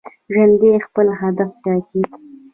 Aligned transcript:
ژوندي 0.31 0.71
خپل 0.85 1.07
هدف 1.21 1.49
ټاکي 1.63 2.01